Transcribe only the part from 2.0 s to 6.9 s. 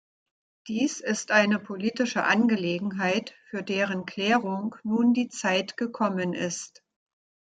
Angelegenheit, für deren Klärung nun die Zeit gekommen ist.